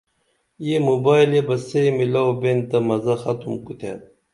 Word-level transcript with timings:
یہ 0.67 0.77
موبائلے 0.89 1.39
بہ 1.47 1.55
سے 1.67 1.81
میلاو 1.97 2.29
بین 2.41 2.59
تہ 2.69 2.77
مزہ 2.87 3.15
ختُم 3.21 3.53
کُتھے 3.65 3.91